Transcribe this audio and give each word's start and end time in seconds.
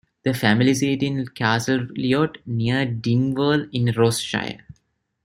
The 0.23 0.33
family 0.33 0.73
seat 0.73 1.03
is 1.03 1.29
Castle 1.29 1.85
Leod, 1.95 2.37
near 2.47 2.85
Dingwall 2.87 3.67
in 3.71 3.91
Ross-shire. 3.95 4.65